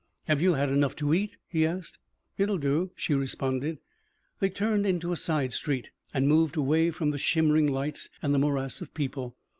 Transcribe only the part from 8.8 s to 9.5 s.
of people.